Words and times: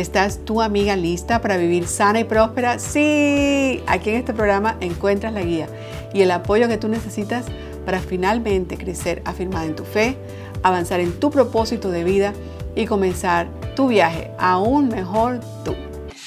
¿Estás 0.00 0.46
tu 0.46 0.62
amiga 0.62 0.96
lista 0.96 1.42
para 1.42 1.58
vivir 1.58 1.86
sana 1.86 2.20
y 2.20 2.24
próspera? 2.24 2.78
Sí, 2.78 3.82
aquí 3.86 4.08
en 4.08 4.16
este 4.16 4.32
programa 4.32 4.78
encuentras 4.80 5.34
la 5.34 5.42
guía 5.42 5.68
y 6.14 6.22
el 6.22 6.30
apoyo 6.30 6.68
que 6.68 6.78
tú 6.78 6.88
necesitas 6.88 7.44
para 7.84 8.00
finalmente 8.00 8.78
crecer 8.78 9.20
afirmada 9.26 9.66
en 9.66 9.76
tu 9.76 9.84
fe, 9.84 10.16
avanzar 10.62 11.00
en 11.00 11.12
tu 11.20 11.30
propósito 11.30 11.90
de 11.90 12.04
vida 12.04 12.32
y 12.74 12.86
comenzar 12.86 13.48
tu 13.76 13.88
viaje 13.88 14.30
aún 14.38 14.88
mejor 14.88 15.40
tú. 15.66 15.76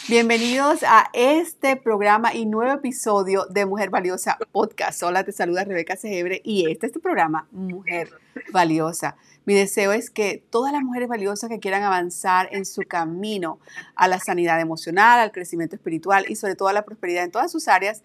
Bienvenidos 0.07 0.83
a 0.83 1.09
este 1.11 1.75
programa 1.75 2.35
y 2.35 2.45
nuevo 2.45 2.73
episodio 2.73 3.47
de 3.49 3.65
Mujer 3.65 3.89
Valiosa 3.89 4.37
Podcast. 4.51 5.01
Hola, 5.01 5.23
te 5.23 5.31
saluda 5.31 5.63
Rebeca 5.63 5.95
Segebre 5.95 6.41
y 6.43 6.69
este 6.69 6.85
es 6.85 6.91
tu 6.91 6.99
programa 6.99 7.47
Mujer 7.51 8.11
Valiosa. 8.51 9.15
Mi 9.45 9.53
deseo 9.53 9.91
es 9.91 10.09
que 10.09 10.43
todas 10.49 10.71
las 10.71 10.83
mujeres 10.83 11.09
valiosas 11.09 11.49
que 11.49 11.59
quieran 11.59 11.83
avanzar 11.83 12.49
en 12.51 12.65
su 12.65 12.81
camino 12.87 13.59
a 13.95 14.07
la 14.07 14.19
sanidad 14.19 14.59
emocional, 14.59 15.19
al 15.19 15.31
crecimiento 15.31 15.75
espiritual 15.75 16.25
y 16.29 16.35
sobre 16.35 16.55
todo 16.55 16.69
a 16.69 16.73
la 16.73 16.85
prosperidad 16.85 17.23
en 17.23 17.31
todas 17.31 17.51
sus 17.51 17.67
áreas, 17.67 18.03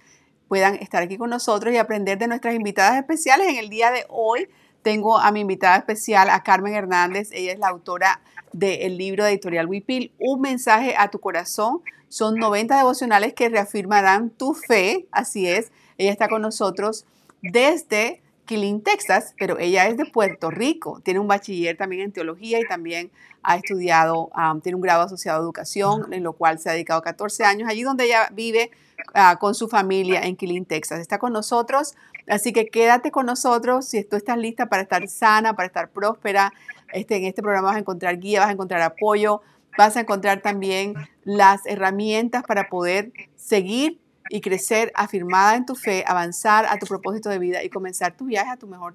puedan 0.49 0.75
estar 0.77 1.03
aquí 1.03 1.17
con 1.17 1.31
nosotros 1.31 1.73
y 1.73 1.77
aprender 1.77 2.19
de 2.19 2.27
nuestras 2.27 2.55
invitadas 2.55 2.97
especiales. 2.97 3.49
En 3.49 3.57
el 3.57 3.69
día 3.69 3.91
de 3.91 4.05
hoy 4.09 4.49
tengo 4.83 5.19
a 5.19 5.31
mi 5.31 5.41
invitada 5.41 5.77
especial, 5.77 6.31
a 6.31 6.43
Carmen 6.43 6.75
Hernández. 6.75 7.31
Ella 7.33 7.53
es 7.53 7.59
la 7.59 7.69
autora 7.69 8.21
del 8.53 8.97
libro 8.97 9.25
de 9.25 9.31
Editorial 9.31 9.67
Wipil, 9.67 10.13
Un 10.19 10.41
mensaje 10.41 10.95
a 10.97 11.09
tu 11.09 11.21
corazón. 11.21 11.83
Son 12.09 12.37
90 12.37 12.77
devocionales 12.77 13.35
que 13.35 13.49
reafirmarán 13.49 14.31
tu 14.31 14.55
fe. 14.55 15.07
Así 15.13 15.47
es, 15.47 15.71
ella 15.99 16.11
está 16.11 16.29
con 16.29 16.43
nosotros 16.43 17.05
desde 17.43 18.23
Killing, 18.49 18.83
Texas, 18.83 19.35
pero 19.39 19.59
ella 19.59 19.87
es 19.87 19.99
de 19.99 20.07
Puerto 20.07 20.51
Rico. 20.51 21.01
Tiene 21.05 21.21
un 21.21 21.29
bachiller 21.29 21.77
también 21.77 22.03
en 22.03 22.13
teología 22.13 22.59
y 22.59 22.67
también 22.67 23.11
ha 23.43 23.57
estudiado, 23.57 24.31
um, 24.35 24.61
tiene 24.63 24.77
un 24.77 24.83
grado 24.83 25.03
asociado 25.03 25.39
a 25.39 25.43
educación, 25.43 26.13
en 26.13 26.25
lo 26.25 26.33
cual 26.33 26.59
se 26.59 26.71
ha 26.71 26.73
dedicado 26.73 27.03
14 27.03 27.45
años 27.45 27.69
allí 27.69 27.83
donde 27.83 28.07
ella 28.07 28.29
vive 28.33 28.71
uh, 29.15 29.39
con 29.39 29.55
su 29.55 29.69
familia 29.69 30.23
en 30.23 30.35
Killing, 30.35 30.65
Texas. 30.65 30.99
Está 30.99 31.19
con 31.19 31.35
nosotros, 31.35 31.95
así 32.27 32.55
que 32.55 32.67
quédate 32.67 33.11
con 33.11 33.27
nosotros 33.27 33.87
si 33.87 34.03
tú 34.03 34.17
estás 34.17 34.39
lista 34.39 34.67
para 34.67 34.83
estar 34.83 35.07
sana, 35.09 35.55
para 35.55 35.67
estar 35.67 35.91
próspera. 35.91 36.53
Este, 36.93 37.17
en 37.17 37.27
este 37.27 37.43
programa 37.43 37.69
vas 37.69 37.77
a 37.77 37.81
encontrar 37.81 38.19
guía, 38.19 38.41
vas 38.41 38.49
a 38.49 38.53
encontrar 38.53 38.81
apoyo, 38.81 39.43
vas 39.77 39.99
a 39.99 40.01
encontrar 40.01 40.41
también 40.41 40.95
las 41.23 41.67
herramientas 41.67 42.45
para 42.45 42.71
poder 42.71 43.13
seguir 43.37 44.01
y 44.29 44.41
crecer 44.41 44.93
afirmada 44.95 45.57
en 45.57 45.67
tu 45.67 45.75
fe, 45.75 46.05
avanzar 46.07 46.67
a 46.67 46.79
tu 46.79 46.87
propósito 46.87 47.29
de 47.29 47.39
vida 47.39 47.63
y 47.63 47.71
comenzar 47.71 48.17
tu 48.17 48.27
viaje 48.27 48.51
a 48.51 48.57
tu 48.57 48.67
mejor, 48.67 48.95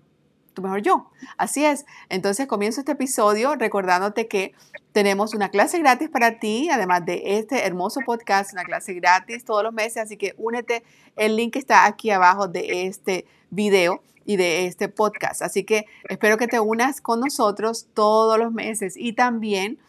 tu 0.53 0.61
mejor 0.61 0.81
yo. 0.81 1.09
Así 1.37 1.65
es. 1.65 1.85
Entonces 2.09 2.47
comienzo 2.47 2.81
este 2.81 2.93
episodio 2.93 3.55
recordándote 3.55 4.27
que 4.27 4.53
tenemos 4.91 5.33
una 5.33 5.49
clase 5.49 5.79
gratis 5.79 6.09
para 6.09 6.39
ti, 6.39 6.69
además 6.69 7.05
de 7.05 7.37
este 7.37 7.65
hermoso 7.65 8.01
podcast, 8.05 8.53
una 8.53 8.63
clase 8.63 8.93
gratis 8.93 9.43
todos 9.45 9.63
los 9.63 9.73
meses, 9.73 9.97
así 9.97 10.17
que 10.17 10.35
únete. 10.37 10.83
El 11.15 11.35
link 11.35 11.55
está 11.55 11.85
aquí 11.85 12.11
abajo 12.11 12.47
de 12.47 12.87
este 12.87 13.25
video 13.49 14.01
y 14.25 14.37
de 14.37 14.65
este 14.67 14.89
podcast. 14.89 15.41
Así 15.41 15.63
que 15.63 15.85
espero 16.09 16.37
que 16.37 16.47
te 16.47 16.59
unas 16.59 17.01
con 17.01 17.19
nosotros 17.19 17.87
todos 17.93 18.37
los 18.37 18.51
meses 18.51 18.95
y 18.97 19.13
también 19.13 19.79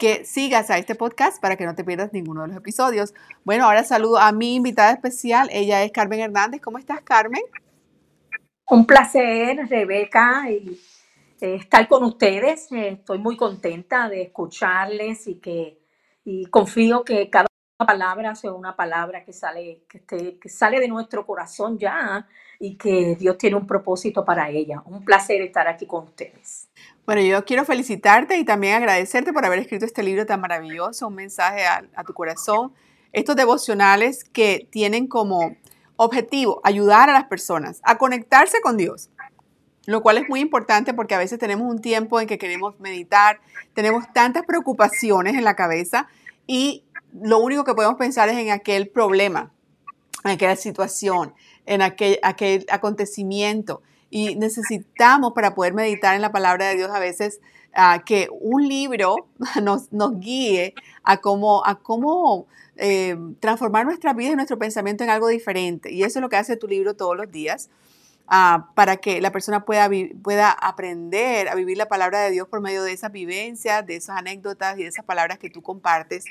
que 0.00 0.24
sigas 0.24 0.70
a 0.70 0.78
este 0.78 0.94
podcast 0.94 1.40
para 1.42 1.56
que 1.56 1.66
no 1.66 1.74
te 1.74 1.84
pierdas 1.84 2.14
ninguno 2.14 2.40
de 2.40 2.48
los 2.48 2.56
episodios. 2.56 3.12
Bueno, 3.44 3.66
ahora 3.66 3.84
saludo 3.84 4.16
a 4.16 4.32
mi 4.32 4.56
invitada 4.56 4.92
especial. 4.92 5.50
Ella 5.52 5.84
es 5.84 5.92
Carmen 5.92 6.20
Hernández. 6.20 6.62
¿Cómo 6.62 6.78
estás, 6.78 7.02
Carmen? 7.02 7.42
Un 8.70 8.86
placer, 8.86 9.68
Rebeca, 9.68 10.48
eh, 10.48 10.78
estar 11.40 11.86
con 11.86 12.02
ustedes. 12.04 12.72
Eh, 12.72 12.88
estoy 13.00 13.18
muy 13.18 13.36
contenta 13.36 14.08
de 14.08 14.22
escucharles 14.22 15.28
y 15.28 15.34
que 15.34 15.78
y 16.24 16.46
confío 16.46 17.04
que 17.04 17.28
cada 17.28 17.46
palabra 17.76 18.34
sea 18.34 18.52
una 18.52 18.76
palabra 18.76 19.24
que 19.24 19.32
sale, 19.32 19.84
que, 19.88 20.38
que 20.38 20.48
sale 20.48 20.80
de 20.80 20.88
nuestro 20.88 21.26
corazón 21.26 21.78
ya 21.78 22.26
y 22.58 22.76
que 22.76 23.16
Dios 23.16 23.36
tiene 23.38 23.56
un 23.56 23.66
propósito 23.66 24.24
para 24.24 24.48
ella. 24.50 24.82
Un 24.84 25.04
placer 25.04 25.40
estar 25.42 25.66
aquí 25.66 25.86
con 25.86 26.04
ustedes. 26.04 26.68
Bueno, 27.10 27.22
yo 27.22 27.44
quiero 27.44 27.64
felicitarte 27.64 28.36
y 28.36 28.44
también 28.44 28.74
agradecerte 28.74 29.32
por 29.32 29.44
haber 29.44 29.58
escrito 29.58 29.84
este 29.84 30.04
libro 30.04 30.26
tan 30.26 30.40
maravilloso, 30.40 31.08
un 31.08 31.16
mensaje 31.16 31.66
a, 31.66 32.04
tu 32.04 32.14
corazón. 32.14 32.72
Estos 33.12 33.34
devocionales 33.34 34.22
que 34.22 34.68
tienen 34.70 35.08
como 35.08 35.56
objetivo 35.96 36.60
ayudar 36.62 37.10
a 37.10 37.12
las 37.12 37.24
personas 37.24 37.80
a 37.82 37.98
conectarse 37.98 38.60
con 38.60 38.76
Dios, 38.76 39.10
lo 39.86 40.02
cual 40.02 40.18
es 40.18 40.28
muy 40.28 40.38
importante 40.38 40.94
porque 40.94 41.16
a 41.16 41.18
veces 41.18 41.40
tenemos 41.40 41.68
un 41.68 41.80
tiempo 41.80 42.20
en 42.20 42.28
que 42.28 42.38
queremos 42.38 42.78
meditar, 42.78 43.40
tenemos 43.74 44.04
tantas 44.12 44.46
preocupaciones 44.46 45.34
en 45.34 45.42
la 45.42 45.56
cabeza 45.56 46.06
y 46.46 46.84
lo 47.12 47.40
único 47.40 47.64
que 47.64 47.74
podemos 47.74 47.98
pensar 47.98 48.28
es 48.28 48.38
en 48.38 48.52
aquel 48.52 48.88
problema, 48.88 49.50
en 50.22 50.30
aquella 50.30 50.54
situación, 50.54 51.34
en 51.66 51.82
aquel, 51.82 52.20
aquel 52.22 52.66
acontecimiento. 52.70 53.82
Y 54.10 54.34
necesitamos 54.34 55.32
para 55.32 55.54
poder 55.54 55.72
meditar 55.72 56.14
en 56.14 56.22
la 56.22 56.32
palabra 56.32 56.68
de 56.68 56.76
Dios 56.76 56.90
a 56.90 56.98
veces 56.98 57.40
ah, 57.74 58.02
que 58.04 58.28
un 58.30 58.68
libro 58.68 59.28
nos, 59.62 59.92
nos, 59.92 60.18
guíe 60.18 60.74
a 61.04 61.18
cómo, 61.18 61.64
a 61.64 61.76
cómo 61.76 62.46
eh, 62.76 63.16
transformar 63.40 63.86
nuestra 63.86 64.12
vida 64.12 64.30
y 64.30 64.34
nuestro 64.34 64.58
pensamiento 64.58 65.04
en 65.04 65.10
algo 65.10 65.28
diferente. 65.28 65.92
Y 65.92 66.02
eso 66.02 66.18
es 66.18 66.22
lo 66.22 66.28
que 66.28 66.36
hace 66.36 66.56
tu 66.56 66.66
libro 66.66 66.94
todos 66.94 67.16
los 67.16 67.30
días. 67.30 67.70
Ah, 68.32 68.70
para 68.76 68.98
que 68.98 69.20
la 69.20 69.32
persona 69.32 69.64
pueda, 69.64 69.90
pueda 70.22 70.52
aprender 70.52 71.48
a 71.48 71.56
vivir 71.56 71.76
la 71.76 71.88
palabra 71.88 72.20
de 72.20 72.30
Dios 72.30 72.46
por 72.46 72.60
medio 72.60 72.84
de 72.84 72.92
esas 72.92 73.10
vivencias, 73.10 73.84
de 73.84 73.96
esas 73.96 74.16
anécdotas 74.18 74.78
y 74.78 74.82
de 74.82 74.88
esas 74.88 75.04
palabras 75.04 75.38
que 75.40 75.50
tú 75.50 75.62
compartes 75.62 76.26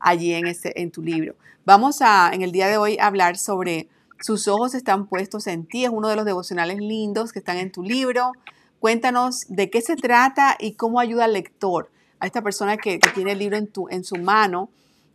allí 0.00 0.34
en, 0.34 0.48
ese, 0.48 0.72
en 0.74 0.90
tu 0.90 1.00
libro. 1.00 1.36
Vamos 1.64 2.02
a, 2.02 2.30
en 2.32 2.42
el 2.42 2.50
día 2.50 2.66
de 2.66 2.76
hoy, 2.76 2.98
hablar 3.00 3.38
sobre 3.38 3.86
sus 4.24 4.48
ojos 4.48 4.74
están 4.74 5.06
puestos 5.06 5.46
en 5.46 5.66
ti. 5.66 5.84
Es 5.84 5.90
uno 5.90 6.08
de 6.08 6.16
los 6.16 6.24
devocionales 6.24 6.78
lindos 6.78 7.30
que 7.30 7.40
están 7.40 7.58
en 7.58 7.70
tu 7.70 7.82
libro. 7.82 8.32
Cuéntanos 8.80 9.44
de 9.48 9.68
qué 9.68 9.82
se 9.82 9.96
trata 9.96 10.56
y 10.58 10.76
cómo 10.76 10.98
ayuda 10.98 11.26
al 11.26 11.34
lector, 11.34 11.90
a 12.20 12.26
esta 12.26 12.40
persona 12.40 12.78
que, 12.78 12.98
tiene 13.14 13.32
el 13.32 13.38
libro 13.38 13.58
en, 13.58 14.02
su 14.02 14.16
mano 14.16 14.70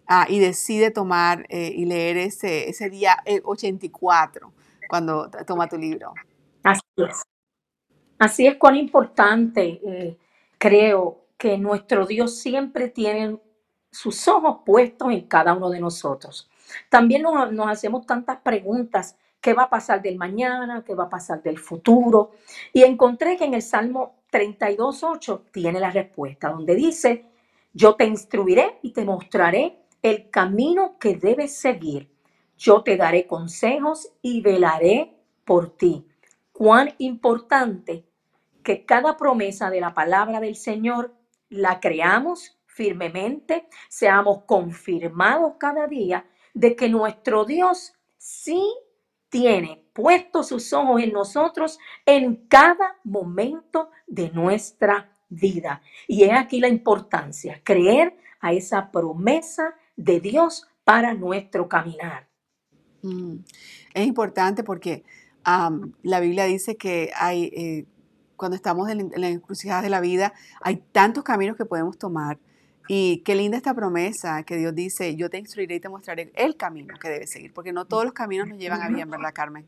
ah, 0.08 0.28
y 0.30 0.38
decide 0.38 0.92
tomar 0.92 1.48
eh, 1.50 1.74
y 1.76 1.86
leer 1.86 2.18
ese, 2.18 2.72
día 2.92 3.18
84 3.44 4.48
eh, 4.48 4.86
cuando 4.88 5.32
toma 5.48 5.68
tu 5.68 5.78
libro. 5.78 6.14
Así 6.62 6.82
es. 6.98 7.24
Así 8.20 8.46
es 8.46 8.58
cuán 8.58 8.76
importante 8.76 9.82
eh, 9.88 10.18
creo 10.60 11.26
que 11.36 11.58
nuestro 11.58 12.06
Dios 12.06 12.38
siempre 12.38 12.90
tiene 12.90 13.40
sus 13.92 14.28
ojos 14.28 14.58
puestos 14.64 15.12
en 15.12 15.22
cada 15.22 15.54
uno 15.54 15.72
de 15.72 15.80
nosotros. 15.80 16.49
También 16.90 17.24
nos, 17.24 17.68
hacemos 17.68 18.06
tantas 18.06 18.38
preguntas. 18.42 19.18
¿Qué 19.42 19.54
va 19.54 19.64
a 19.64 19.70
pasar 19.70 20.02
del 20.02 20.18
mañana? 20.18 20.84
¿Qué 20.86 20.96
va 20.96 21.06
a 21.06 21.10
pasar 21.10 21.42
del 21.42 21.58
futuro? 21.58 22.32
Y 22.74 22.84
encontré 22.84 23.38
que 23.38 23.46
en 23.46 23.54
el 23.54 23.62
Salmo 23.62 24.16
32.8 24.32 25.44
tiene 25.52 25.80
la 25.80 25.92
respuesta, 25.92 26.50
donde 26.50 26.76
dice, 26.76 27.26
yo 27.74 27.96
te 27.96 28.06
instruiré 28.06 28.80
y 28.82 28.92
te 28.92 29.06
mostraré 29.06 29.78
el 30.02 30.30
camino 30.30 30.98
que 31.00 31.16
debes 31.16 31.56
seguir. 31.56 32.12
Yo 32.58 32.84
te 32.84 32.98
daré 32.98 33.28
consejos 33.28 34.12
y 34.22 34.42
velaré 34.42 35.16
por 35.46 35.70
ti. 35.78 36.06
Cuán 36.52 36.94
importante 36.98 38.06
que 38.64 38.86
cada 38.86 39.16
promesa 39.16 39.70
de 39.70 39.80
la 39.80 39.94
palabra 39.94 40.42
del 40.42 40.56
Señor 40.56 41.14
la 41.50 41.80
creamos 41.80 42.60
firmemente, 42.66 43.68
seamos 43.88 44.44
confirmados 44.44 45.54
cada 45.58 45.88
día 45.88 46.26
de 46.54 46.76
que 46.76 46.90
nuestro 46.90 47.46
Dios 47.46 47.94
sí 48.18 48.62
tiene 49.30 49.86
puesto 49.94 50.44
sus 50.44 50.74
ojos 50.74 51.02
en 51.02 51.12
nosotros 51.12 51.78
en 52.06 52.48
cada 52.48 52.98
momento 53.04 53.90
de 54.08 54.32
nuestra 54.32 55.12
vida. 55.30 55.82
Y 56.08 56.24
es 56.24 56.32
aquí 56.34 56.60
la 56.60 56.68
importancia, 56.68 57.62
creer 57.64 58.18
a 58.40 58.54
esa 58.54 58.92
promesa 58.92 59.76
de 59.96 60.20
Dios 60.20 60.68
para 60.84 61.14
nuestro 61.14 61.68
caminar. 61.68 62.28
Mm. 63.02 63.38
Es 63.94 64.08
importante 64.08 64.64
porque 64.64 65.04
la 66.04 66.20
Biblia 66.20 66.46
dice 66.46 66.78
que 66.78 67.12
hay, 67.16 67.46
eh, 67.56 67.86
cuando 68.36 68.56
estamos 68.56 68.90
en, 68.90 69.00
en 69.00 69.22
la 69.22 69.30
encrucijada 69.30 69.82
de 69.82 69.90
la 69.90 70.00
vida, 70.00 70.34
hay 70.62 70.78
tantos 70.92 71.24
caminos 71.24 71.58
que 71.58 71.66
podemos 71.66 71.98
tomar 71.98 72.40
y 72.92 73.22
qué 73.24 73.36
linda 73.36 73.56
esta 73.56 73.76
promesa 73.76 74.42
que 74.42 74.58
Dios 74.58 74.74
dice, 74.74 75.16
yo 75.16 75.30
te 75.30 75.38
instruiré 75.38 75.76
y 75.76 75.80
te 75.80 75.90
mostraré 75.90 76.32
el 76.34 76.58
camino 76.58 76.96
que 77.00 77.08
debes 77.08 77.30
seguir, 77.30 77.54
porque 77.54 77.72
no 77.72 77.86
todos 77.86 78.04
los 78.04 78.14
caminos 78.14 78.48
nos 78.48 78.58
llevan 78.58 78.82
a 78.82 78.90
bien, 78.90 79.08
¿verdad, 79.08 79.32
Carmen? 79.32 79.68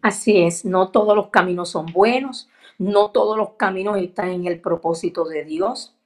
Así 0.00 0.38
es, 0.38 0.64
no 0.64 0.92
todos 0.92 1.16
los 1.16 1.30
caminos 1.30 1.70
son 1.70 1.86
buenos, 1.86 2.48
no 2.78 3.10
todos 3.10 3.36
los 3.36 3.54
caminos 3.54 3.98
están 3.98 4.28
en 4.28 4.46
el 4.46 4.60
propósito 4.60 5.24
de 5.24 5.44
Dios, 5.44 5.96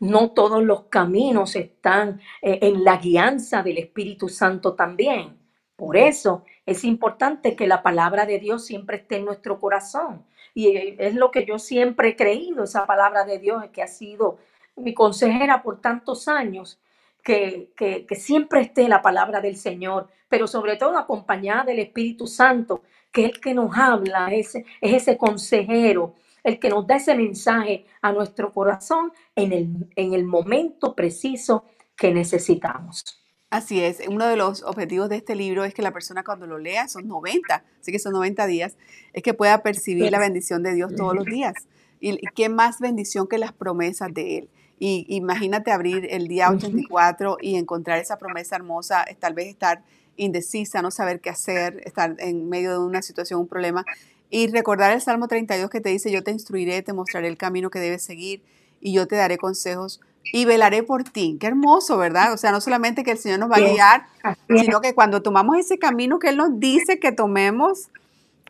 no 0.00 0.30
todos 0.30 0.64
los 0.64 0.84
caminos 0.84 1.56
están 1.56 2.22
eh, 2.40 2.60
en 2.62 2.82
la 2.82 2.96
guianza 2.96 3.62
del 3.62 3.76
Espíritu 3.76 4.30
Santo 4.30 4.72
también. 4.72 5.36
Por 5.76 5.98
eso 5.98 6.44
es 6.64 6.84
importante 6.84 7.54
que 7.54 7.66
la 7.66 7.82
palabra 7.82 8.24
de 8.24 8.38
Dios 8.38 8.64
siempre 8.64 8.96
esté 8.96 9.16
en 9.16 9.26
nuestro 9.26 9.60
corazón. 9.60 10.24
Y 10.54 10.68
eh, 10.68 10.96
es 11.00 11.14
lo 11.14 11.30
que 11.30 11.44
yo 11.44 11.58
siempre 11.58 12.10
he 12.10 12.16
creído, 12.16 12.64
esa 12.64 12.86
palabra 12.86 13.24
de 13.24 13.38
Dios 13.38 13.62
que 13.72 13.82
ha 13.82 13.88
sido 13.88 14.38
mi 14.76 14.94
consejera 14.94 15.62
por 15.62 15.80
tantos 15.80 16.28
años, 16.28 16.80
que, 17.22 17.72
que, 17.74 18.14
siempre 18.16 18.60
esté 18.60 18.86
la 18.86 19.00
palabra 19.00 19.40
del 19.40 19.56
Señor, 19.56 20.08
pero 20.28 20.46
sobre 20.46 20.76
todo 20.76 20.98
acompañada 20.98 21.64
del 21.64 21.78
Espíritu 21.78 22.26
Santo, 22.26 22.82
que 23.10 23.24
es 23.24 23.32
el 23.32 23.40
que 23.40 23.54
nos 23.54 23.76
habla, 23.76 24.28
es, 24.30 24.54
es 24.56 24.64
ese 24.82 25.16
consejero, 25.16 26.14
el 26.42 26.58
que 26.58 26.68
nos 26.68 26.86
da 26.86 26.96
ese 26.96 27.14
mensaje 27.14 27.86
a 28.02 28.12
nuestro 28.12 28.52
corazón 28.52 29.10
en 29.34 29.52
el, 29.52 29.68
en 29.96 30.12
el 30.12 30.24
momento 30.24 30.94
preciso 30.94 31.64
que 31.96 32.12
necesitamos. 32.12 33.02
Así 33.48 33.80
es, 33.80 34.02
uno 34.08 34.26
de 34.26 34.36
los 34.36 34.62
objetivos 34.64 35.08
de 35.08 35.16
este 35.16 35.36
libro 35.36 35.64
es 35.64 35.72
que 35.72 35.80
la 35.80 35.92
persona 35.92 36.24
cuando 36.24 36.46
lo 36.46 36.58
lea, 36.58 36.88
son 36.88 37.06
90, 37.06 37.64
así 37.80 37.92
que 37.92 38.00
son 38.00 38.12
90 38.12 38.46
días, 38.46 38.76
es 39.12 39.22
que 39.22 39.32
pueda 39.32 39.62
percibir 39.62 40.10
la 40.10 40.18
bendición 40.18 40.62
de 40.62 40.74
Dios 40.74 40.94
todos 40.96 41.14
los 41.14 41.24
días. 41.24 41.54
Y 42.00 42.18
qué 42.34 42.48
más 42.48 42.80
bendición 42.80 43.28
que 43.28 43.38
las 43.38 43.52
promesas 43.52 44.12
de 44.12 44.38
Él. 44.38 44.50
Y 44.78 45.06
imagínate 45.08 45.70
abrir 45.70 46.06
el 46.10 46.28
día 46.28 46.50
84 46.50 47.38
y 47.40 47.56
encontrar 47.56 47.98
esa 47.98 48.18
promesa 48.18 48.56
hermosa, 48.56 49.04
tal 49.18 49.34
vez 49.34 49.46
estar 49.46 49.82
indecisa, 50.16 50.82
no 50.82 50.90
saber 50.90 51.20
qué 51.20 51.30
hacer, 51.30 51.80
estar 51.84 52.16
en 52.18 52.48
medio 52.48 52.72
de 52.72 52.78
una 52.78 53.02
situación, 53.02 53.40
un 53.40 53.48
problema. 53.48 53.84
Y 54.30 54.48
recordar 54.48 54.92
el 54.92 55.00
Salmo 55.00 55.28
32 55.28 55.70
que 55.70 55.80
te 55.80 55.90
dice, 55.90 56.10
yo 56.10 56.24
te 56.24 56.30
instruiré, 56.30 56.82
te 56.82 56.92
mostraré 56.92 57.28
el 57.28 57.36
camino 57.36 57.70
que 57.70 57.78
debes 57.78 58.02
seguir 58.02 58.42
y 58.80 58.92
yo 58.92 59.06
te 59.06 59.16
daré 59.16 59.38
consejos 59.38 60.00
y 60.32 60.44
velaré 60.44 60.82
por 60.82 61.04
ti. 61.04 61.36
Qué 61.38 61.46
hermoso, 61.46 61.98
¿verdad? 61.98 62.32
O 62.32 62.36
sea, 62.36 62.50
no 62.50 62.60
solamente 62.60 63.04
que 63.04 63.12
el 63.12 63.18
Señor 63.18 63.38
nos 63.38 63.50
va 63.50 63.56
a 63.56 63.60
guiar, 63.60 64.06
sino 64.48 64.80
que 64.80 64.94
cuando 64.94 65.22
tomamos 65.22 65.56
ese 65.58 65.78
camino 65.78 66.18
que 66.18 66.30
Él 66.30 66.36
nos 66.36 66.58
dice 66.58 66.98
que 66.98 67.12
tomemos, 67.12 67.90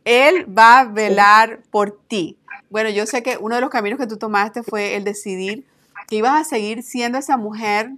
Él 0.04 0.46
va 0.56 0.80
a 0.80 0.84
velar 0.84 1.60
por 1.70 1.98
ti. 2.08 2.38
Bueno, 2.70 2.90
yo 2.90 3.06
sé 3.06 3.22
que 3.22 3.36
uno 3.38 3.56
de 3.56 3.60
los 3.60 3.70
caminos 3.70 3.98
que 3.98 4.06
tú 4.06 4.16
tomaste 4.16 4.62
fue 4.62 4.96
el 4.96 5.04
decidir 5.04 5.64
que 6.08 6.16
ibas 6.16 6.40
a 6.40 6.44
seguir 6.44 6.82
siendo 6.82 7.18
esa 7.18 7.36
mujer 7.36 7.90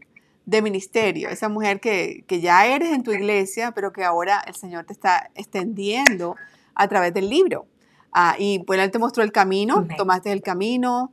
de 0.47 0.63
ministerio, 0.63 1.29
esa 1.29 1.49
mujer 1.49 1.81
que, 1.81 2.25
ya 2.29 2.67
eres 2.67 2.93
en 2.93 3.03
tu 3.03 3.13
iglesia, 3.13 3.73
pero 3.73 3.93
que 3.93 4.05
ahora 4.05 4.43
el 4.47 4.55
Señor 4.55 4.85
te 4.85 4.93
está 4.93 5.31
extendiendo 5.35 6.37
a 6.75 6.89
través 6.89 7.13
del 7.13 7.29
libro. 7.29 7.67
Ah, 8.13 8.37
y 8.39 8.61
pues 8.61 8.81
Él 8.81 8.91
te 8.91 8.99
mostró 8.99 9.25
el 9.25 9.33
camino, 9.33 9.87
tomaste 9.97 10.31
el 10.31 10.43
camino, 10.43 11.13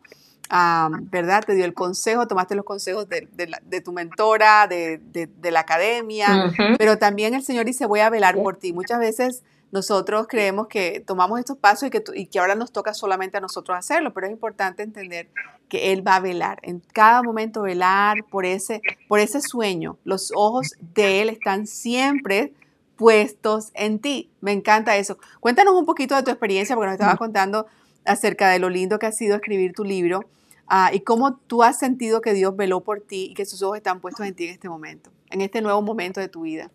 ah, 0.50 0.90
¿verdad? 1.12 1.44
Te 1.44 1.56
dio 1.56 1.66
el 1.66 1.74
consejo, 1.74 2.28
tomaste 2.28 2.54
los 2.56 2.64
consejos 2.64 3.08
de, 3.10 3.82
tu 3.82 3.92
mentora, 3.92 4.68
de, 4.68 5.02
la 5.42 5.60
academia, 5.62 6.54
pero 6.78 6.98
también 6.98 7.34
el 7.34 7.44
Señor 7.44 7.66
dice, 7.66 7.88
voy 7.88 8.02
a 8.02 8.10
velar 8.12 8.36
por 8.36 8.58
ti. 8.58 8.72
Muchas 8.72 9.00
veces 9.00 9.44
nosotros 9.74 10.28
creemos 10.30 10.68
que 10.68 11.04
tomamos 11.04 11.40
estos 11.40 11.58
pasos 11.58 11.88
y 11.88 11.90
que, 11.90 12.04
y 12.14 12.28
que 12.28 12.38
ahora 12.38 12.54
nos 12.54 12.72
toca 12.72 12.94
solamente 12.94 13.38
a 13.38 13.42
nosotros 13.42 13.76
hacerlo, 13.76 14.14
pero 14.14 14.28
es 14.28 14.32
importante 14.32 14.84
entender 14.84 15.30
que 15.68 15.92
Él 15.92 16.08
va 16.08 16.18
a 16.18 16.20
velar, 16.20 16.60
en 16.62 16.80
cada 16.94 17.24
momento 17.24 17.64
velar 17.64 18.24
por 18.30 18.46
ese, 18.46 18.84
por 19.08 19.20
ese 19.20 19.42
sueño. 19.42 19.98
Los 20.04 20.32
ojos 20.36 20.76
de 20.94 21.24
Él 21.24 21.30
están 21.30 21.66
siempre 21.66 22.54
puestos 22.98 23.72
en 23.74 23.98
ti. 23.98 24.30
Me 24.42 24.52
encanta 24.52 24.96
eso. 24.96 25.18
Cuéntanos 25.40 25.74
un 25.74 25.88
poquito 25.88 26.16
de 26.16 26.22
tu 26.22 26.30
experiencia, 26.30 26.76
porque 26.76 26.90
nos 26.90 26.94
estabas 26.94 27.18
contando 27.18 27.66
acerca 28.06 28.50
de 28.50 28.60
lo 28.60 28.70
lindo 28.70 29.00
que 29.00 29.08
ha 29.08 29.12
sido 29.12 29.38
escribir 29.38 29.74
tu 29.74 29.84
libro 29.84 30.20
ah, 30.68 30.92
y 30.94 31.00
cómo 31.00 31.38
tú 31.38 31.64
has 31.64 31.80
sentido 31.80 32.22
que 32.22 32.36
Dios 32.36 32.56
veló 32.56 32.82
por 32.82 33.02
ti 33.02 33.30
y 33.32 33.34
que 33.34 33.48
sus 33.48 33.64
ojos 33.64 33.78
están 33.78 34.02
puestos 34.02 34.28
en 34.28 34.36
ti 34.36 34.46
en 34.46 34.52
este 34.52 34.70
momento, 34.70 35.10
en 35.32 35.42
este 35.42 35.64
nuevo 35.64 35.82
momento 35.82 36.20
de 36.20 36.28
tu 36.28 36.42
vida 36.42 36.70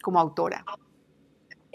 como 0.00 0.20
autora. 0.20 0.64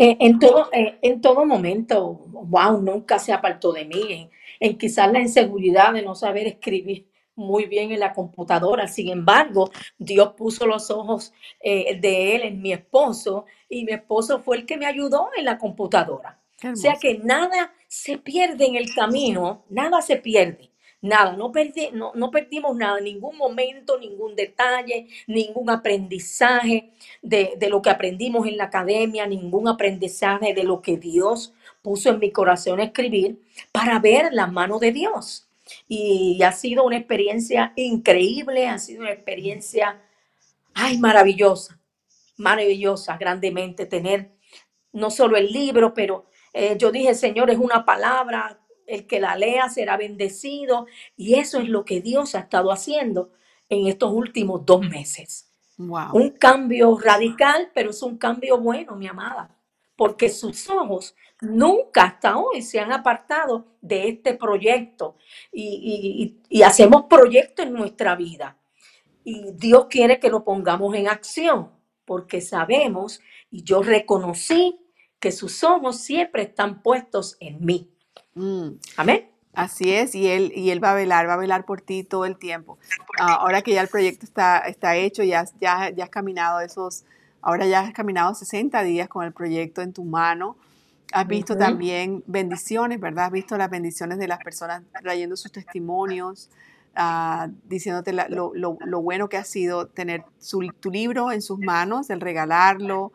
Eh, 0.03 0.17
en, 0.19 0.39
todo, 0.39 0.67
eh, 0.73 0.97
en 1.03 1.21
todo 1.21 1.45
momento, 1.45 2.25
wow, 2.31 2.81
nunca 2.81 3.19
se 3.19 3.31
apartó 3.31 3.71
de 3.71 3.85
mí. 3.85 4.31
En, 4.59 4.75
quizás 4.75 5.11
la 5.11 5.19
inseguridad 5.19 5.93
de 5.93 6.01
no 6.01 6.15
saber 6.15 6.47
escribir 6.47 7.07
muy 7.35 7.65
bien 7.65 7.91
en 7.91 7.99
la 7.99 8.11
computadora. 8.11 8.87
Sin 8.87 9.09
embargo, 9.09 9.69
Dios 9.99 10.33
puso 10.35 10.65
los 10.65 10.89
ojos 10.89 11.33
eh, 11.59 11.99
de 12.01 12.35
él 12.35 12.41
en 12.41 12.63
mi 12.63 12.73
esposo 12.73 13.45
y 13.69 13.85
mi 13.85 13.91
esposo 13.91 14.39
fue 14.39 14.57
el 14.57 14.65
que 14.65 14.75
me 14.75 14.87
ayudó 14.87 15.29
en 15.37 15.45
la 15.45 15.59
computadora. 15.59 16.39
O 16.63 16.75
sea 16.75 16.95
que 16.95 17.19
nada 17.19 17.71
se 17.87 18.17
pierde 18.17 18.65
en 18.65 18.77
el 18.77 18.95
camino, 18.95 19.65
nada 19.69 20.01
se 20.01 20.15
pierde. 20.15 20.70
Nada, 21.01 21.35
no, 21.35 21.51
no, 21.93 22.11
no 22.13 22.31
perdimos 22.31 22.75
nada, 22.75 22.99
ningún 23.01 23.35
momento, 23.35 23.97
ningún 23.97 24.35
detalle, 24.35 25.07
ningún 25.25 25.69
aprendizaje 25.71 26.91
de, 27.23 27.53
de 27.57 27.69
lo 27.69 27.81
que 27.81 27.89
aprendimos 27.89 28.47
en 28.47 28.57
la 28.57 28.65
academia, 28.65 29.25
ningún 29.25 29.67
aprendizaje 29.67 30.53
de 30.53 30.63
lo 30.63 30.81
que 30.81 30.97
Dios 30.97 31.53
puso 31.81 32.11
en 32.11 32.19
mi 32.19 32.31
corazón 32.31 32.79
escribir 32.79 33.41
para 33.71 33.97
ver 33.99 34.31
la 34.31 34.45
mano 34.45 34.77
de 34.77 34.91
Dios. 34.91 35.47
Y 35.87 36.41
ha 36.43 36.51
sido 36.51 36.83
una 36.83 36.97
experiencia 36.97 37.73
increíble, 37.75 38.67
ha 38.67 38.77
sido 38.77 39.01
una 39.01 39.11
experiencia, 39.11 40.01
ay, 40.73 40.99
maravillosa, 40.99 41.79
maravillosa, 42.37 43.17
grandemente 43.17 43.87
tener 43.87 44.29
no 44.93 45.09
solo 45.09 45.37
el 45.37 45.51
libro, 45.51 45.93
pero 45.93 46.25
eh, 46.53 46.75
yo 46.77 46.91
dije, 46.91 47.15
Señor, 47.15 47.49
es 47.49 47.57
una 47.57 47.85
palabra 47.85 48.60
el 48.87 49.07
que 49.07 49.19
la 49.19 49.35
lea 49.35 49.69
será 49.69 49.97
bendecido. 49.97 50.87
Y 51.15 51.35
eso 51.35 51.59
es 51.59 51.69
lo 51.69 51.85
que 51.85 52.01
Dios 52.01 52.35
ha 52.35 52.39
estado 52.39 52.71
haciendo 52.71 53.31
en 53.69 53.87
estos 53.87 54.11
últimos 54.11 54.65
dos 54.65 54.81
meses. 54.81 55.51
Un 56.13 56.31
cambio 56.31 56.97
radical, 56.97 57.71
pero 57.73 57.89
es 57.89 58.03
un 58.03 58.17
cambio 58.17 58.59
bueno, 58.59 58.95
mi 58.95 59.07
amada, 59.07 59.55
porque 59.95 60.29
sus 60.29 60.69
ojos 60.69 61.15
nunca 61.41 62.03
hasta 62.03 62.37
hoy 62.37 62.61
se 62.61 62.79
han 62.79 62.91
apartado 62.91 63.65
de 63.81 64.09
este 64.09 64.35
proyecto 64.35 65.15
y, 65.51 66.37
y 66.49 66.61
hacemos 66.61 67.05
proyectos 67.09 67.65
en 67.65 67.73
nuestra 67.73 68.15
vida. 68.15 68.57
Y 69.23 69.51
Dios 69.53 69.87
quiere 69.89 70.19
que 70.19 70.29
lo 70.29 70.43
pongamos 70.43 70.93
en 70.95 71.07
acción, 71.07 71.71
porque 72.05 72.41
sabemos 72.41 73.21
y 73.49 73.63
yo 73.63 73.81
reconocí 73.81 74.79
que 75.19 75.31
sus 75.31 75.63
ojos 75.63 76.01
siempre 76.01 76.43
están 76.43 76.81
puestos 76.81 77.37
en 77.39 77.63
mí. 77.63 77.91
Mm. 78.35 78.69
Amén. 78.97 79.31
Así 79.53 79.91
es, 79.91 80.15
y 80.15 80.27
él, 80.27 80.53
y 80.55 80.69
él 80.69 80.81
va 80.81 80.91
a 80.91 80.95
velar, 80.95 81.27
va 81.27 81.33
a 81.33 81.37
velar 81.37 81.65
por 81.65 81.81
ti 81.81 82.05
todo 82.05 82.25
el 82.25 82.37
tiempo. 82.37 82.77
Ah, 83.19 83.33
ahora 83.41 83.61
que 83.61 83.73
ya 83.73 83.81
el 83.81 83.89
proyecto 83.89 84.25
está, 84.25 84.59
está 84.59 84.95
hecho, 84.95 85.23
ya, 85.23 85.45
ya, 85.59 85.89
ya 85.89 86.05
has 86.05 86.09
caminado 86.09 86.61
esos, 86.61 87.03
ahora 87.41 87.65
ya 87.65 87.81
has 87.81 87.93
caminado 87.93 88.33
60 88.33 88.81
días 88.83 89.09
con 89.09 89.25
el 89.25 89.33
proyecto 89.33 89.81
en 89.81 89.91
tu 89.91 90.05
mano. 90.05 90.55
Has 91.11 91.27
visto 91.27 91.57
también 91.57 92.23
bendiciones, 92.27 93.01
¿verdad? 93.01 93.25
Has 93.25 93.31
visto 93.33 93.57
las 93.57 93.69
bendiciones 93.69 94.17
de 94.17 94.29
las 94.29 94.39
personas 94.39 94.83
trayendo 95.01 95.35
sus 95.35 95.51
testimonios, 95.51 96.49
ah, 96.95 97.49
diciéndote 97.65 98.13
lo, 98.13 98.53
lo, 98.55 98.77
lo, 98.79 99.01
bueno 99.01 99.27
que 99.27 99.35
ha 99.35 99.43
sido 99.43 99.87
tener 99.87 100.23
tu 100.79 100.91
libro 100.91 101.33
en 101.33 101.41
sus 101.41 101.59
manos, 101.59 102.09
el 102.09 102.21
regalarlo, 102.21 103.11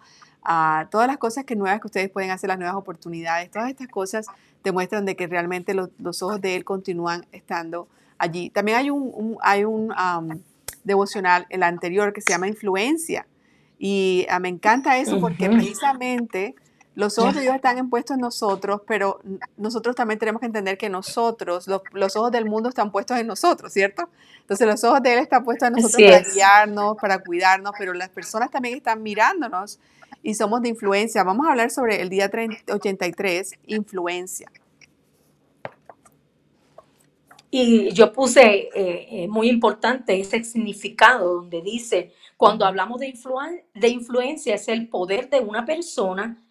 todas 0.90 1.06
las 1.06 1.16
cosas 1.16 1.44
que 1.44 1.56
nuevas 1.56 1.80
que 1.80 1.86
ustedes 1.86 2.10
pueden 2.10 2.30
hacer, 2.30 2.48
las 2.48 2.58
nuevas 2.58 2.76
oportunidades, 2.76 3.50
todas 3.50 3.70
estas 3.70 3.88
cosas 3.88 4.26
demuestran 4.66 5.04
de 5.04 5.14
que 5.14 5.26
realmente 5.28 5.74
los, 5.74 6.22
ojos 6.22 6.40
de 6.40 6.56
Él 6.56 6.64
continúan 6.64 7.24
estando 7.30 7.88
allí. 8.18 8.50
También 8.50 8.78
hay 8.78 8.90
un, 8.90 9.38
hay 9.40 9.64
un 9.64 9.92
devocional, 10.82 11.46
el 11.50 11.62
anterior, 11.62 12.12
que 12.12 12.20
se 12.20 12.32
llama 12.32 12.48
Influencia. 12.48 13.26
Y 13.78 14.26
ah, 14.28 14.40
me 14.40 14.48
encanta 14.48 14.98
eso 14.98 15.20
porque 15.20 15.48
precisamente 15.48 16.54
los 16.96 17.18
ojos 17.18 17.34
de 17.34 17.42
Dios 17.42 17.54
están 17.54 17.76
impuestos 17.76 18.14
en 18.14 18.22
nosotros, 18.22 18.80
pero 18.88 19.20
nosotros 19.58 19.94
también 19.94 20.18
tenemos 20.18 20.40
que 20.40 20.46
entender 20.46 20.78
que 20.78 20.88
nosotros, 20.88 21.68
los, 21.92 22.16
ojos 22.16 22.32
del 22.32 22.46
mundo 22.46 22.70
están 22.70 22.90
puestos 22.90 23.18
en 23.18 23.26
nosotros, 23.26 23.70
¿cierto? 23.70 24.08
Entonces 24.40 24.66
los 24.66 24.82
ojos 24.82 25.02
de 25.02 25.12
Él 25.12 25.18
están 25.18 25.44
puestos 25.44 25.68
en 25.68 25.74
nosotros 25.74 26.10
para 26.10 26.32
guiarnos, 26.32 26.96
para 26.98 27.18
cuidarnos, 27.22 27.72
pero 27.78 27.92
las 27.92 28.08
personas 28.08 28.50
también 28.50 28.78
están 28.78 29.02
mirándonos 29.02 29.78
y 30.22 30.34
somos 30.34 30.62
de 30.62 30.70
influencia. 30.70 31.22
Vamos 31.22 31.46
a 31.46 31.50
hablar 31.50 31.70
sobre 31.70 32.00
el 32.00 32.08
día 32.08 32.30
83, 32.66 33.58
influencia. 33.66 34.50
Y 37.50 37.92
yo 37.92 38.10
puse 38.10 38.42
eh, 38.42 38.70
eh, 38.74 39.28
muy 39.28 39.50
importante 39.50 40.18
ese 40.18 40.42
significado 40.44 41.34
donde 41.34 41.60
dice, 41.60 42.14
cuando 42.38 42.64
hablamos 42.64 43.00
de, 43.00 43.14
de 43.74 43.88
influencia 43.88 44.54
es 44.54 44.66
el 44.68 44.88
poder 44.88 45.28
de 45.28 45.40
una 45.40 45.66
persona 45.66 46.42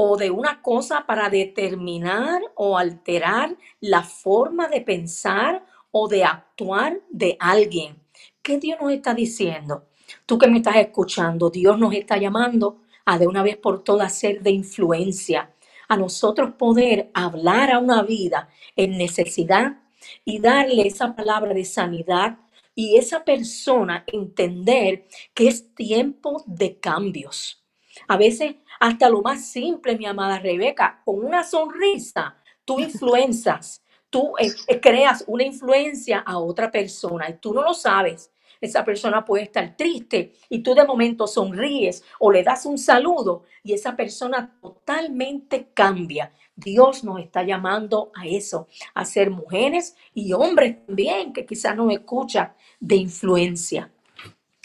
o 0.00 0.16
de 0.16 0.30
una 0.30 0.62
cosa 0.62 1.04
para 1.04 1.28
determinar 1.28 2.40
o 2.54 2.78
alterar 2.78 3.56
la 3.80 4.04
forma 4.04 4.68
de 4.68 4.80
pensar 4.80 5.66
o 5.90 6.06
de 6.06 6.22
actuar 6.22 7.00
de 7.10 7.36
alguien. 7.40 8.00
¿Qué 8.40 8.58
Dios 8.58 8.78
nos 8.80 8.92
está 8.92 9.12
diciendo? 9.12 9.88
Tú 10.24 10.38
que 10.38 10.46
me 10.46 10.58
estás 10.58 10.76
escuchando, 10.76 11.50
Dios 11.50 11.76
nos 11.80 11.92
está 11.94 12.16
llamando 12.16 12.82
a 13.06 13.18
de 13.18 13.26
una 13.26 13.42
vez 13.42 13.56
por 13.56 13.82
todas 13.82 14.16
ser 14.16 14.40
de 14.40 14.52
influencia, 14.52 15.52
a 15.88 15.96
nosotros 15.96 16.52
poder 16.52 17.10
hablar 17.12 17.72
a 17.72 17.80
una 17.80 18.04
vida 18.04 18.50
en 18.76 18.98
necesidad 18.98 19.80
y 20.24 20.38
darle 20.38 20.86
esa 20.86 21.16
palabra 21.16 21.52
de 21.52 21.64
sanidad 21.64 22.38
y 22.72 22.98
esa 22.98 23.24
persona 23.24 24.04
entender 24.06 25.08
que 25.34 25.48
es 25.48 25.74
tiempo 25.74 26.44
de 26.46 26.78
cambios. 26.78 27.64
A 28.06 28.16
veces 28.16 28.54
hasta 28.80 29.08
lo 29.08 29.22
más 29.22 29.44
simple, 29.46 29.96
mi 29.96 30.06
amada 30.06 30.38
Rebeca, 30.38 31.02
con 31.04 31.24
una 31.24 31.44
sonrisa, 31.44 32.36
tú 32.64 32.80
influencias, 32.80 33.82
tú 34.10 34.34
eh, 34.38 34.52
eh, 34.66 34.80
creas 34.80 35.24
una 35.26 35.44
influencia 35.44 36.20
a 36.20 36.38
otra 36.38 36.70
persona 36.70 37.28
y 37.28 37.34
tú 37.34 37.52
no 37.52 37.62
lo 37.62 37.74
sabes. 37.74 38.30
Esa 38.60 38.84
persona 38.84 39.24
puede 39.24 39.44
estar 39.44 39.76
triste 39.76 40.32
y 40.48 40.60
tú 40.62 40.74
de 40.74 40.84
momento 40.84 41.26
sonríes 41.28 42.02
o 42.18 42.32
le 42.32 42.42
das 42.42 42.66
un 42.66 42.76
saludo 42.76 43.44
y 43.62 43.72
esa 43.72 43.94
persona 43.94 44.58
totalmente 44.60 45.68
cambia. 45.72 46.32
Dios 46.56 47.04
nos 47.04 47.20
está 47.20 47.44
llamando 47.44 48.10
a 48.16 48.26
eso, 48.26 48.66
a 48.94 49.04
ser 49.04 49.30
mujeres 49.30 49.96
y 50.12 50.32
hombres 50.32 50.84
también 50.84 51.32
que 51.32 51.46
quizás 51.46 51.76
nos 51.76 51.92
escuchan 51.92 52.52
de 52.80 52.96
influencia. 52.96 53.92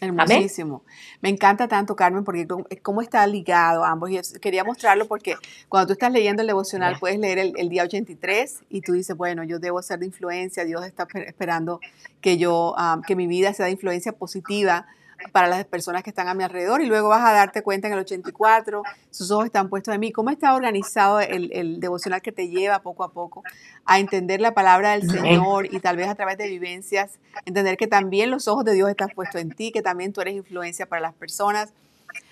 Hermosísimo. 0.04 0.84
Me 1.22 1.30
encanta 1.30 1.68
tanto, 1.68 1.96
Carmen, 1.96 2.24
porque 2.24 2.48
cómo 2.82 3.02
está 3.02 3.26
ligado 3.28 3.84
a 3.84 3.92
ambos. 3.92 4.10
Y 4.10 4.20
quería 4.40 4.64
mostrarlo 4.64 5.08
porque 5.08 5.36
cuando 5.70 5.88
tú 5.88 5.94
estás 5.94 6.12
leyendo 6.12 6.42
el 6.42 6.48
devocional, 6.48 6.98
puedes 7.00 7.20
leer 7.20 7.40
el, 7.56 7.70
día 7.70 7.84
83 7.84 8.62
y 8.70 8.82
tú 8.82 8.94
dices, 8.94 9.16
bueno, 9.16 9.44
yo 9.44 9.60
debo 9.60 9.82
ser 9.82 10.00
de 10.00 10.06
influencia, 10.06 10.66
Dios 10.66 10.86
está 10.86 11.08
esperando 11.26 11.80
que 12.22 12.38
yo, 12.38 12.74
ah, 12.78 13.02
que 13.06 13.16
mi 13.16 13.28
vida 13.28 13.54
sea 13.54 13.66
de 13.66 13.72
influencia 13.72 14.12
positiva 14.12 14.86
para 15.32 15.48
las 15.48 15.66
personas 15.66 16.04
que 16.04 16.10
están 16.10 16.28
a 16.28 16.34
mi 16.34 16.44
alrededor 16.44 16.82
y 16.82 16.86
luego 16.86 17.10
vas 17.10 17.24
a 17.24 17.34
darte 17.34 17.62
cuenta 17.62 17.88
en 17.88 17.94
el 17.94 18.00
84, 18.00 18.84
sus 19.10 19.32
ojos 19.32 19.46
están 19.46 19.70
puestos 19.70 19.94
en 19.94 20.00
mí. 20.00 20.12
¿Cómo 20.12 20.30
está 20.30 20.54
organizado 20.54 21.20
el, 21.20 21.80
devocional 21.80 22.22
que 22.22 22.32
te 22.32 22.50
lleva 22.50 22.82
poco 22.82 23.04
a 23.04 23.12
poco 23.12 23.44
a 23.86 24.00
entender 24.00 24.42
la 24.42 24.54
palabra 24.54 24.92
del 24.92 25.10
Señor 25.10 25.74
y 25.74 25.80
tal 25.80 25.98
vez 25.98 26.08
a 26.08 26.16
través 26.16 26.38
de 26.38 26.48
vivencias, 26.48 27.20
entender 27.46 27.78
que 27.78 27.88
también 27.88 28.32
los 28.32 28.48
ojos 28.48 28.66
de 28.66 28.74
Dios 28.74 28.90
están 28.90 29.10
puestos 29.10 29.42
en 29.42 29.52
ti, 29.52 29.72
que 29.72 29.82
también 29.82 30.14
tú 30.14 30.22
eres 30.22 30.36
influencia 30.36 30.86
para 30.86 31.02
las 31.02 31.14
personas? 31.14 31.74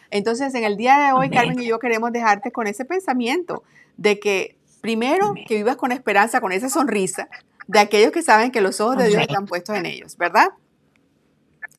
Entonces, 0.10 0.53
en 0.55 0.63
el 0.63 0.77
día 0.77 0.98
de 1.00 1.13
hoy, 1.13 1.29
Carmen 1.29 1.60
y 1.62 1.67
yo 1.67 1.79
queremos 1.79 2.12
dejarte 2.12 2.51
con 2.51 2.67
ese 2.67 2.86
pensamiento 2.86 3.63
de 3.98 4.19
que 4.19 4.57
primero 4.81 5.33
que 5.48 5.55
vivas 5.55 5.77
con 5.77 5.91
esperanza, 5.91 6.41
con 6.41 6.51
esa 6.51 6.69
sonrisa 6.69 7.29
de 7.67 7.79
aquellos 7.79 8.12
que 8.12 8.21
saben 8.21 8.51
que 8.51 8.60
los 8.60 8.81
ojos 8.81 8.98
de 8.98 9.07
Dios 9.07 9.21
están 9.21 9.45
puestos 9.45 9.75
en 9.75 9.86
ellos, 9.86 10.17
¿verdad? 10.17 10.50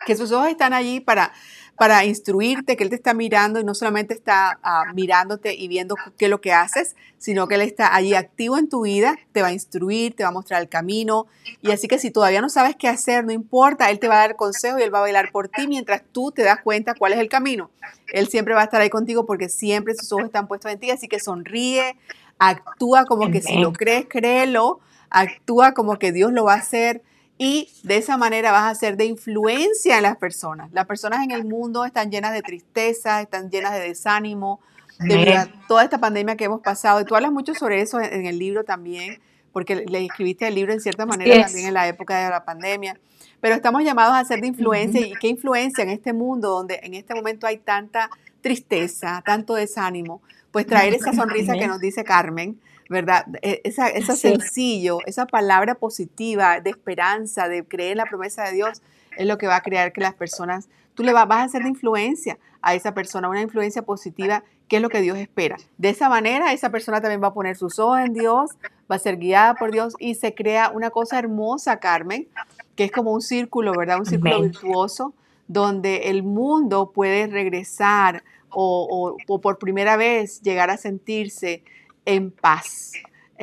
Que 0.06 0.16
sus 0.16 0.32
ojos 0.32 0.48
están 0.48 0.72
allí 0.72 1.00
para, 1.00 1.32
para 1.76 2.04
instruirte, 2.04 2.76
que 2.76 2.84
Él 2.84 2.90
te 2.90 2.96
está 2.96 3.14
mirando 3.14 3.60
y 3.60 3.64
no 3.64 3.74
solamente 3.74 4.14
está 4.14 4.58
ah, 4.62 4.84
mirándote 4.94 5.54
y 5.54 5.68
viendo 5.68 5.96
qué 6.18 6.26
es 6.26 6.30
lo 6.30 6.40
que 6.40 6.52
haces, 6.52 6.96
sino 7.18 7.48
que 7.48 7.56
Él 7.56 7.62
está 7.62 7.94
allí 7.94 8.14
activo 8.14 8.58
en 8.58 8.68
tu 8.68 8.82
vida, 8.82 9.16
te 9.32 9.42
va 9.42 9.48
a 9.48 9.52
instruir, 9.52 10.14
te 10.14 10.22
va 10.22 10.30
a 10.30 10.32
mostrar 10.32 10.60
el 10.62 10.68
camino. 10.68 11.26
Y 11.60 11.70
así 11.70 11.88
que 11.88 11.98
si 11.98 12.10
todavía 12.10 12.40
no 12.40 12.48
sabes 12.48 12.76
qué 12.76 12.88
hacer, 12.88 13.24
no 13.24 13.32
importa, 13.32 13.90
Él 13.90 13.98
te 13.98 14.08
va 14.08 14.16
a 14.16 14.18
dar 14.18 14.36
consejo 14.36 14.78
y 14.78 14.82
Él 14.82 14.94
va 14.94 14.98
a 14.98 15.02
bailar 15.02 15.30
por 15.32 15.48
ti 15.48 15.66
mientras 15.66 16.02
tú 16.12 16.32
te 16.32 16.42
das 16.42 16.60
cuenta 16.62 16.94
cuál 16.94 17.12
es 17.12 17.18
el 17.18 17.28
camino. 17.28 17.70
Él 18.12 18.28
siempre 18.28 18.54
va 18.54 18.60
a 18.60 18.64
estar 18.64 18.80
ahí 18.80 18.90
contigo 18.90 19.26
porque 19.26 19.48
siempre 19.48 19.94
sus 19.94 20.12
ojos 20.12 20.26
están 20.26 20.46
puestos 20.46 20.70
en 20.70 20.78
ti, 20.78 20.90
así 20.90 21.08
que 21.08 21.20
sonríe, 21.20 21.96
actúa 22.38 23.04
como 23.04 23.30
que 23.30 23.40
si 23.40 23.58
lo 23.58 23.72
crees, 23.72 24.06
créelo, 24.08 24.80
actúa 25.10 25.72
como 25.72 25.98
que 25.98 26.12
Dios 26.12 26.32
lo 26.32 26.44
va 26.44 26.54
a 26.54 26.58
hacer 26.58 27.02
y 27.38 27.70
de 27.82 27.96
esa 27.96 28.16
manera 28.16 28.52
vas 28.52 28.70
a 28.70 28.74
ser 28.74 28.96
de 28.96 29.06
influencia 29.06 29.96
en 29.96 30.02
las 30.02 30.16
personas. 30.16 30.70
Las 30.72 30.86
personas 30.86 31.24
en 31.24 31.30
el 31.32 31.44
mundo 31.44 31.84
están 31.84 32.10
llenas 32.10 32.32
de 32.32 32.42
tristeza, 32.42 33.20
están 33.20 33.50
llenas 33.50 33.72
de 33.72 33.80
desánimo, 33.80 34.60
debido 34.98 35.38
a 35.38 35.48
toda 35.66 35.84
esta 35.84 35.98
pandemia 35.98 36.36
que 36.36 36.44
hemos 36.44 36.60
pasado. 36.60 37.00
Y 37.00 37.04
tú 37.04 37.16
hablas 37.16 37.32
mucho 37.32 37.54
sobre 37.54 37.80
eso 37.80 38.00
en 38.00 38.26
el 38.26 38.38
libro 38.38 38.64
también, 38.64 39.20
porque 39.52 39.76
le 39.76 40.04
escribiste 40.04 40.46
el 40.46 40.54
libro 40.54 40.72
en 40.72 40.80
cierta 40.80 41.06
manera 41.06 41.44
también 41.44 41.68
en 41.68 41.74
la 41.74 41.88
época 41.88 42.24
de 42.24 42.30
la 42.30 42.44
pandemia. 42.44 42.98
Pero 43.40 43.56
estamos 43.56 43.82
llamados 43.82 44.14
a 44.14 44.24
ser 44.24 44.40
de 44.40 44.46
influencia. 44.46 45.04
¿Y 45.04 45.14
qué 45.14 45.28
influencia 45.28 45.82
en 45.82 45.90
este 45.90 46.12
mundo 46.12 46.48
donde 46.48 46.80
en 46.82 46.94
este 46.94 47.14
momento 47.14 47.46
hay 47.46 47.58
tanta 47.58 48.08
tristeza, 48.40 49.22
tanto 49.24 49.54
desánimo? 49.54 50.22
Pues 50.52 50.66
traer 50.66 50.94
esa 50.94 51.12
sonrisa 51.12 51.54
que 51.54 51.66
nos 51.66 51.80
dice 51.80 52.04
Carmen, 52.04 52.60
¿verdad? 52.88 53.26
E, 53.42 53.60
esa, 53.64 53.88
esa 53.88 54.16
sencillo, 54.16 54.98
esa 55.06 55.26
palabra 55.26 55.74
positiva 55.74 56.60
de 56.60 56.70
esperanza, 56.70 57.48
de 57.48 57.64
creer 57.64 57.92
en 57.92 57.98
la 57.98 58.06
promesa 58.06 58.44
de 58.44 58.52
Dios, 58.52 58.82
es 59.16 59.26
lo 59.26 59.38
que 59.38 59.46
va 59.46 59.56
a 59.56 59.62
crear 59.62 59.92
que 59.92 60.00
las 60.00 60.14
personas, 60.14 60.68
tú 60.94 61.02
le 61.02 61.12
vas, 61.12 61.28
vas 61.28 61.38
a 61.40 61.44
hacer 61.44 61.62
de 61.62 61.68
influencia 61.68 62.38
a 62.62 62.74
esa 62.74 62.94
persona, 62.94 63.28
una 63.28 63.42
influencia 63.42 63.82
positiva, 63.82 64.44
que 64.68 64.76
es 64.76 64.82
lo 64.82 64.88
que 64.88 65.00
Dios 65.00 65.18
espera. 65.18 65.56
De 65.76 65.90
esa 65.90 66.08
manera, 66.08 66.52
esa 66.52 66.70
persona 66.70 67.00
también 67.00 67.22
va 67.22 67.28
a 67.28 67.34
poner 67.34 67.56
sus 67.56 67.78
ojos 67.78 68.00
en 68.00 68.14
Dios, 68.14 68.50
va 68.90 68.96
a 68.96 68.98
ser 68.98 69.18
guiada 69.18 69.54
por 69.54 69.72
Dios 69.72 69.94
y 69.98 70.14
se 70.14 70.34
crea 70.34 70.70
una 70.70 70.90
cosa 70.90 71.18
hermosa, 71.18 71.78
Carmen, 71.78 72.28
que 72.76 72.84
es 72.84 72.92
como 72.92 73.12
un 73.12 73.20
círculo, 73.20 73.72
¿verdad? 73.76 73.98
Un 73.98 74.06
círculo 74.06 74.42
virtuoso 74.42 75.12
donde 75.48 76.10
el 76.10 76.22
mundo 76.22 76.92
puede 76.94 77.26
regresar 77.26 78.22
o, 78.48 79.16
o 79.26 79.40
por 79.40 79.58
primera 79.58 79.96
vez 79.96 80.40
llegar 80.40 80.70
a 80.70 80.76
sentirse 80.76 81.64
en 82.04 82.30
paz. 82.30 82.92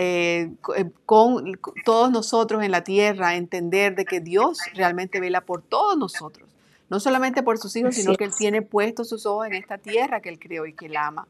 Eh, 0.02 0.52
eh, 0.78 0.86
con 1.06 1.60
todos 1.84 2.10
nosotros 2.10 2.64
en 2.64 2.72
la 2.72 2.86
tierra, 2.86 3.36
entender 3.36 3.96
de 3.96 4.06
que 4.06 4.22
Dios 4.22 4.60
realmente 4.74 5.20
vela 5.20 5.42
por 5.42 5.62
todos 5.62 5.98
nosotros, 5.98 6.48
no 6.90 7.02
solamente 7.02 7.44
por 7.44 7.58
sus 7.58 7.76
hijos, 7.76 7.96
sino 7.96 8.16
que 8.16 8.24
Él 8.24 8.32
tiene 8.34 8.62
puestos 8.62 9.10
sus 9.10 9.26
ojos 9.26 9.48
en 9.48 9.56
esta 9.56 9.78
tierra 9.78 10.22
que 10.22 10.30
Él 10.30 10.40
creó 10.40 10.66
y 10.66 10.72
que 10.74 10.86
Él 10.86 10.96
ama. 10.96 11.28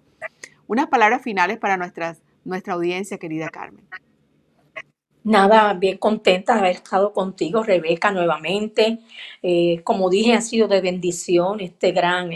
Unas 0.67 0.85
palabras 0.85 1.23
finales 1.23 1.57
para 1.57 1.77
nuestras, 1.77 2.21
nuestra 2.45 2.75
audiencia, 2.75 3.17
querida 3.17 3.49
Carmen. 3.49 3.83
Nada, 5.23 5.73
bien 5.73 5.97
contenta 5.97 6.53
de 6.53 6.59
haber 6.59 6.75
estado 6.75 7.11
contigo, 7.11 7.63
Rebeca, 7.63 8.11
nuevamente. 8.11 8.99
Eh, 9.41 9.81
como 9.83 10.11
dije, 10.11 10.33
ha 10.33 10.41
sido 10.41 10.67
de 10.67 10.81
bendición 10.81 11.59
este 11.59 11.91
gran 11.91 12.29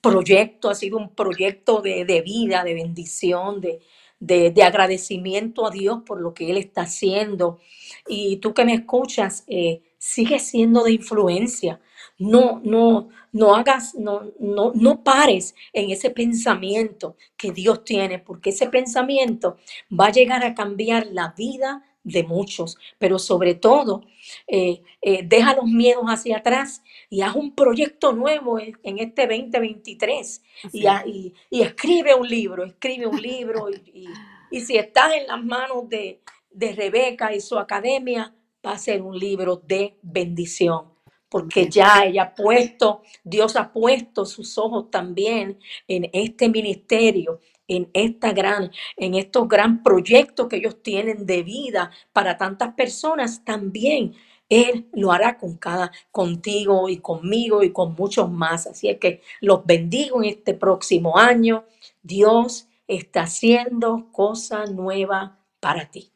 proyecto, 0.00 0.68
ha 0.68 0.74
sido 0.74 0.98
un 0.98 1.10
proyecto 1.10 1.80
de, 1.80 2.04
de 2.04 2.22
vida, 2.22 2.64
de 2.64 2.74
bendición, 2.74 3.60
de, 3.60 3.80
de, 4.20 4.62
agradecimiento 4.62 5.66
a 5.66 5.70
Dios 5.70 6.00
por 6.06 6.20
lo 6.20 6.34
que 6.34 6.50
Él 6.50 6.58
está 6.58 6.82
haciendo. 6.82 7.58
Y 8.06 8.36
tú 8.36 8.54
que 8.54 8.64
me 8.64 8.74
escuchas, 8.74 9.44
eh, 9.48 9.82
sigue 9.98 10.38
siendo 10.38 10.84
de 10.84 10.92
influencia. 10.92 11.80
No, 12.18 12.60
no, 12.62 13.08
no 13.32 13.54
hagas, 13.54 13.94
no, 13.94 14.32
no, 14.38 14.72
no 14.74 15.02
pares 15.02 15.54
en 15.72 15.90
ese 15.90 16.10
pensamiento 16.10 17.16
que 17.36 17.50
Dios 17.50 17.82
tiene, 17.82 18.18
porque 18.18 18.50
ese 18.50 18.68
pensamiento 18.68 19.56
va 19.98 20.06
a 20.06 20.12
llegar 20.12 20.44
a 20.44 20.54
cambiar 20.54 21.06
la 21.06 21.34
vida 21.36 21.82
de 22.02 22.22
muchos, 22.22 22.78
pero 22.98 23.18
sobre 23.18 23.54
todo, 23.54 24.02
eh, 24.46 24.82
eh, 25.02 25.22
deja 25.24 25.54
los 25.54 25.66
miedos 25.66 26.04
hacia 26.06 26.38
atrás 26.38 26.82
y 27.08 27.20
haz 27.22 27.36
un 27.36 27.54
proyecto 27.54 28.12
nuevo 28.12 28.58
en, 28.58 28.98
este 28.98 29.26
2023 29.26 30.42
y, 30.72 30.86
y, 31.06 31.34
y, 31.50 31.62
escribe 31.62 32.14
un 32.14 32.28
libro, 32.28 32.64
escribe 32.64 33.06
un 33.06 33.20
libro 33.20 33.68
y, 33.70 34.08
y, 34.50 34.60
si 34.60 34.76
estás 34.76 35.12
en 35.14 35.26
las 35.26 35.42
manos 35.44 35.88
de, 35.88 36.20
de 36.50 36.72
Rebeca 36.72 37.34
y 37.34 37.40
su 37.40 37.58
academia, 37.58 38.34
va 38.64 38.72
a 38.72 38.78
ser 38.78 39.02
un 39.02 39.18
libro 39.18 39.56
de 39.56 39.96
bendición 40.02 40.90
porque 41.30 41.68
ya 41.70 42.02
ella 42.04 42.22
ha 42.24 42.34
puesto, 42.34 43.02
Dios 43.22 43.54
ha 43.54 43.72
puesto 43.72 44.26
sus 44.26 44.58
ojos 44.58 44.90
también 44.90 45.60
en 45.86 46.10
este 46.12 46.48
ministerio 46.48 47.38
en 47.70 47.88
esta 47.94 48.32
gran, 48.32 48.70
en 48.96 49.14
estos 49.14 49.48
gran 49.48 49.82
proyectos 49.82 50.48
que 50.48 50.56
ellos 50.56 50.82
tienen 50.82 51.24
de 51.24 51.42
vida 51.44 51.90
para 52.12 52.36
tantas 52.36 52.74
personas, 52.74 53.44
también 53.44 54.14
él 54.48 54.88
lo 54.92 55.12
hará 55.12 55.38
con 55.38 55.56
cada, 55.56 55.92
contigo 56.10 56.88
y 56.88 56.98
conmigo 56.98 57.62
y 57.62 57.72
con 57.72 57.94
muchos 57.94 58.30
más. 58.30 58.66
Así 58.66 58.88
es 58.88 58.98
que 58.98 59.22
los 59.40 59.64
bendigo 59.64 60.22
en 60.22 60.30
este 60.30 60.54
próximo 60.54 61.16
año. 61.16 61.64
Dios 62.02 62.66
está 62.88 63.22
haciendo 63.22 64.08
cosa 64.10 64.66
nueva 64.66 65.38
para 65.60 65.88
ti. 65.90 66.10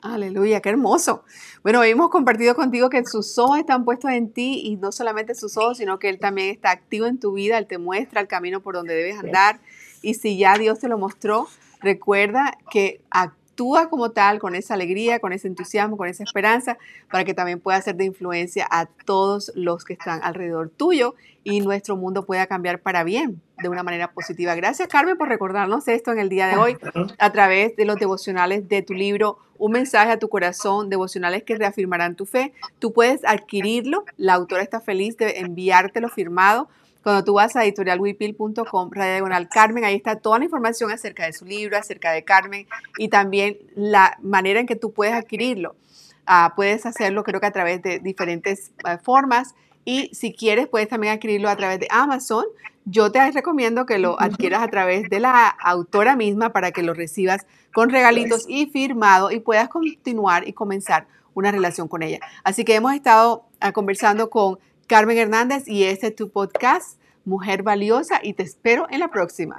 Aleluya, 0.00 0.60
qué 0.60 0.70
hermoso. 0.70 1.24
Bueno, 1.62 1.82
hemos 1.82 2.10
compartido 2.10 2.54
contigo 2.54 2.90
que 2.90 3.04
sus 3.06 3.38
ojos 3.38 3.58
están 3.58 3.84
puestos 3.86 4.10
en 4.10 4.32
ti 4.32 4.60
y 4.64 4.76
no 4.76 4.92
solamente 4.92 5.34
sus 5.34 5.56
ojos, 5.56 5.78
sino 5.78 5.98
que 5.98 6.10
Él 6.10 6.18
también 6.18 6.50
está 6.50 6.70
activo 6.70 7.06
en 7.06 7.18
tu 7.18 7.32
vida, 7.32 7.56
Él 7.56 7.66
te 7.66 7.78
muestra 7.78 8.20
el 8.20 8.28
camino 8.28 8.60
por 8.60 8.74
donde 8.74 8.94
debes 8.94 9.18
andar. 9.18 9.60
Y 10.04 10.14
si 10.14 10.36
ya 10.36 10.58
Dios 10.58 10.80
te 10.80 10.88
lo 10.88 10.98
mostró, 10.98 11.48
recuerda 11.80 12.58
que 12.70 13.00
actúa 13.10 13.88
como 13.88 14.10
tal, 14.10 14.38
con 14.38 14.54
esa 14.54 14.74
alegría, 14.74 15.18
con 15.18 15.32
ese 15.32 15.48
entusiasmo, 15.48 15.96
con 15.96 16.08
esa 16.08 16.24
esperanza, 16.24 16.76
para 17.10 17.24
que 17.24 17.32
también 17.32 17.58
pueda 17.58 17.80
ser 17.80 17.96
de 17.96 18.04
influencia 18.04 18.66
a 18.70 18.86
todos 18.86 19.50
los 19.54 19.84
que 19.84 19.94
están 19.94 20.20
alrededor 20.22 20.68
tuyo 20.68 21.14
y 21.42 21.60
nuestro 21.60 21.96
mundo 21.96 22.26
pueda 22.26 22.46
cambiar 22.46 22.80
para 22.80 23.02
bien, 23.02 23.40
de 23.62 23.70
una 23.70 23.82
manera 23.82 24.12
positiva. 24.12 24.54
Gracias, 24.54 24.88
Carmen, 24.88 25.16
por 25.16 25.28
recordarnos 25.28 25.88
esto 25.88 26.12
en 26.12 26.18
el 26.18 26.28
día 26.28 26.48
de 26.48 26.56
hoy 26.56 26.76
a 27.18 27.32
través 27.32 27.74
de 27.76 27.86
los 27.86 27.96
devocionales 27.96 28.68
de 28.68 28.82
tu 28.82 28.92
libro 28.92 29.38
Un 29.56 29.72
mensaje 29.72 30.10
a 30.10 30.18
tu 30.18 30.28
corazón, 30.28 30.90
devocionales 30.90 31.44
que 31.44 31.56
reafirmarán 31.56 32.16
tu 32.16 32.26
fe. 32.26 32.52
Tú 32.78 32.92
puedes 32.92 33.24
adquirirlo, 33.24 34.04
la 34.18 34.34
autora 34.34 34.62
está 34.62 34.80
feliz 34.80 35.16
de 35.16 35.38
enviártelo 35.38 36.08
firmado 36.10 36.68
Cuando 37.04 37.22
tú 37.22 37.34
vas 37.34 37.54
a 37.54 37.64
editorialwipil.com, 37.64 38.90
diagonal 38.90 39.48
Carmen, 39.50 39.84
ahí 39.84 39.94
está 39.94 40.16
toda 40.16 40.38
la 40.38 40.46
información 40.46 40.90
acerca 40.90 41.26
de 41.26 41.34
su 41.34 41.44
libro, 41.44 41.76
acerca 41.76 42.12
de 42.12 42.24
Carmen 42.24 42.66
y 42.96 43.08
también 43.08 43.58
la 43.76 44.16
manera 44.22 44.58
en 44.58 44.66
que 44.66 44.74
tú 44.74 44.90
puedes 44.90 45.12
adquirirlo. 45.12 45.76
Ah, 46.24 46.54
puedes 46.56 46.86
hacerlo 46.86 47.22
creo 47.22 47.40
que 47.40 47.46
a 47.46 47.50
través 47.50 47.82
de 47.82 47.98
diferentes 47.98 48.72
eh, 48.88 48.96
formas 49.02 49.54
y 49.84 50.08
si 50.14 50.32
quieres 50.32 50.66
puedes 50.66 50.88
también 50.88 51.12
adquirirlo 51.12 51.50
a 51.50 51.56
través 51.56 51.78
de 51.78 51.88
Amazon. 51.90 52.46
Yo 52.86 53.12
te 53.12 53.30
recomiendo 53.32 53.84
que 53.84 53.98
lo 53.98 54.18
adquieras 54.18 54.62
a 54.62 54.68
través 54.68 55.10
de 55.10 55.20
la 55.20 55.48
autora 55.48 56.16
misma 56.16 56.54
para 56.54 56.72
que 56.72 56.82
lo 56.82 56.94
recibas 56.94 57.46
con 57.74 57.90
regalitos 57.90 58.46
y 58.48 58.64
firmado 58.70 59.30
y 59.30 59.40
puedas 59.40 59.68
continuar 59.68 60.48
y 60.48 60.54
comenzar 60.54 61.06
una 61.34 61.50
relación 61.50 61.86
con 61.86 62.02
ella. 62.02 62.20
Así 62.44 62.64
que 62.64 62.76
hemos 62.76 62.94
estado 62.94 63.44
ah, 63.60 63.72
conversando 63.72 64.30
con 64.30 64.58
Carmen 64.86 65.18
Hernández 65.18 65.66
y 65.66 65.84
este 65.84 66.08
es 66.08 66.16
tu 66.16 66.30
podcast, 66.30 66.98
Mujer 67.24 67.62
Valiosa, 67.62 68.20
y 68.22 68.34
te 68.34 68.42
espero 68.42 68.86
en 68.90 69.00
la 69.00 69.08
próxima. 69.08 69.56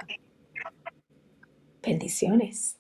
Bendiciones. 1.84 2.78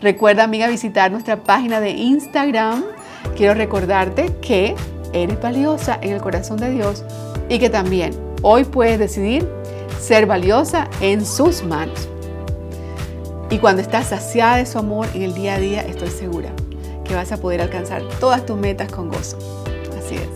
Recuerda, 0.00 0.44
amiga, 0.44 0.68
visitar 0.68 1.10
nuestra 1.10 1.42
página 1.42 1.80
de 1.80 1.90
Instagram. 1.90 2.84
Quiero 3.36 3.54
recordarte 3.54 4.32
que 4.40 4.74
eres 5.12 5.40
valiosa 5.40 5.98
en 6.02 6.12
el 6.12 6.20
corazón 6.20 6.58
de 6.58 6.70
Dios 6.70 7.04
y 7.48 7.58
que 7.58 7.70
también 7.70 8.12
hoy 8.42 8.64
puedes 8.64 8.98
decidir 8.98 9.48
ser 9.98 10.26
valiosa 10.26 10.90
en 11.00 11.24
sus 11.24 11.62
manos. 11.62 12.08
Y 13.48 13.58
cuando 13.58 13.80
estás 13.80 14.08
saciada 14.08 14.56
de 14.56 14.66
su 14.66 14.78
amor 14.78 15.06
en 15.14 15.22
el 15.22 15.34
día 15.34 15.54
a 15.54 15.58
día, 15.58 15.80
estoy 15.82 16.10
segura 16.10 16.52
que 17.04 17.14
vas 17.14 17.32
a 17.32 17.36
poder 17.36 17.62
alcanzar 17.62 18.02
todas 18.20 18.44
tus 18.44 18.58
metas 18.58 18.90
con 18.90 19.08
gozo. 19.08 19.38
Así 19.96 20.16
es. 20.16 20.35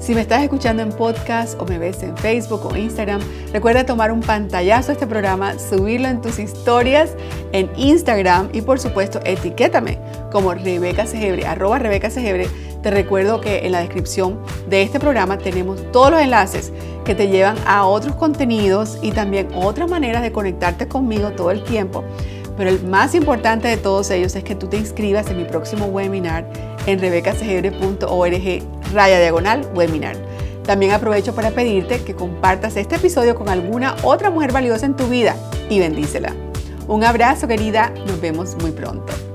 Si 0.00 0.14
me 0.14 0.22
estás 0.22 0.42
escuchando 0.42 0.82
en 0.82 0.92
podcast 0.92 1.60
o 1.60 1.66
me 1.66 1.78
ves 1.78 2.02
en 2.02 2.16
Facebook 2.16 2.64
o 2.64 2.74
Instagram, 2.74 3.20
recuerda 3.52 3.84
tomar 3.84 4.10
un 4.10 4.20
pantallazo 4.20 4.88
de 4.88 4.92
este 4.94 5.06
programa, 5.06 5.58
subirlo 5.58 6.08
en 6.08 6.22
tus 6.22 6.38
historias 6.38 7.10
en 7.52 7.70
Instagram 7.76 8.48
y 8.54 8.62
por 8.62 8.80
supuesto 8.80 9.20
etiquétame 9.24 9.98
como 10.32 10.54
Rebeca 10.54 11.06
Segebre, 11.06 11.46
arroba 11.46 11.78
Rebeca 11.78 12.08
Segebre. 12.08 12.48
Te 12.82 12.90
recuerdo 12.90 13.42
que 13.42 13.66
en 13.66 13.72
la 13.72 13.80
descripción 13.80 14.40
de 14.70 14.80
este 14.80 14.98
programa 14.98 15.36
tenemos 15.36 15.78
todos 15.92 16.12
los 16.12 16.22
enlaces 16.22 16.72
que 17.04 17.14
te 17.14 17.28
llevan 17.28 17.58
a 17.66 17.84
otros 17.84 18.16
contenidos 18.16 18.98
y 19.02 19.12
también 19.12 19.48
otras 19.54 19.90
maneras 19.90 20.22
de 20.22 20.32
conectarte 20.32 20.88
conmigo 20.88 21.32
todo 21.32 21.50
el 21.50 21.62
tiempo 21.62 22.04
pero 22.60 22.68
el 22.68 22.82
más 22.82 23.14
importante 23.14 23.68
de 23.68 23.78
todos 23.78 24.10
ellos 24.10 24.36
es 24.36 24.44
que 24.44 24.54
tú 24.54 24.66
te 24.66 24.76
inscribas 24.76 25.30
en 25.30 25.38
mi 25.38 25.44
próximo 25.44 25.86
webinar 25.86 26.46
en 26.84 26.98
rebecasegebre.org 26.98 28.62
raya 28.92 29.18
diagonal 29.18 29.66
webinar. 29.74 30.14
También 30.66 30.92
aprovecho 30.92 31.34
para 31.34 31.52
pedirte 31.52 32.02
que 32.02 32.14
compartas 32.14 32.76
este 32.76 32.96
episodio 32.96 33.34
con 33.34 33.48
alguna 33.48 33.96
otra 34.02 34.28
mujer 34.28 34.52
valiosa 34.52 34.84
en 34.84 34.94
tu 34.94 35.06
vida 35.06 35.36
y 35.70 35.78
bendícela. 35.78 36.34
Un 36.86 37.02
abrazo 37.02 37.48
querida, 37.48 37.94
nos 38.06 38.20
vemos 38.20 38.54
muy 38.60 38.72
pronto. 38.72 39.29